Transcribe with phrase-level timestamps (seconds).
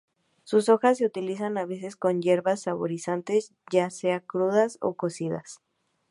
[0.45, 5.59] Sus hojas se utilizan a veces como hierbas saborizantes, ya sea crudas o cocidas.